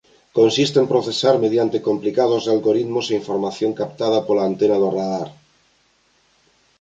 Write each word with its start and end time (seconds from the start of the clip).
Consiste 0.37 0.77
en 0.79 0.87
procesar 0.93 1.33
mediante 1.43 1.85
complicados 1.89 2.43
algoritmos 2.55 3.05
a 3.07 3.17
información 3.21 3.71
capturada 3.79 4.19
pola 4.27 4.43
antena 4.49 4.77
do 4.79 4.89
radar. 4.97 5.27